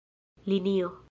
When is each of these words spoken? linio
linio 0.45 0.91